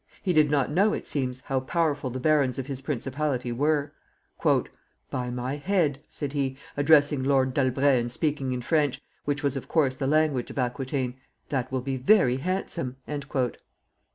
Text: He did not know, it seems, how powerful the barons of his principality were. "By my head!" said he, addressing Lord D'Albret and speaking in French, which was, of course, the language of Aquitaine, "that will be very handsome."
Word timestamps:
He 0.23 0.33
did 0.33 0.49
not 0.49 0.71
know, 0.71 0.93
it 0.93 1.05
seems, 1.05 1.41
how 1.41 1.59
powerful 1.59 2.09
the 2.09 2.19
barons 2.19 2.57
of 2.57 2.65
his 2.65 2.81
principality 2.81 3.51
were. 3.51 3.93
"By 5.11 5.29
my 5.29 5.57
head!" 5.57 5.99
said 6.09 6.33
he, 6.33 6.57
addressing 6.75 7.23
Lord 7.23 7.53
D'Albret 7.53 7.99
and 7.99 8.11
speaking 8.11 8.51
in 8.51 8.61
French, 8.61 8.99
which 9.25 9.43
was, 9.43 9.55
of 9.55 9.67
course, 9.67 9.93
the 9.93 10.07
language 10.07 10.49
of 10.49 10.57
Aquitaine, 10.57 11.19
"that 11.49 11.71
will 11.71 11.81
be 11.81 11.97
very 11.97 12.37
handsome." 12.37 12.95